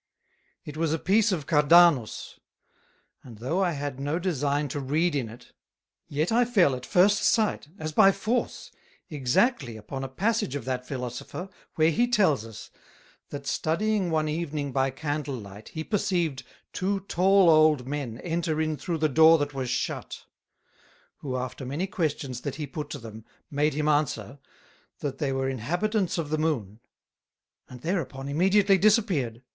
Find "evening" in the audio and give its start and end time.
14.27-14.71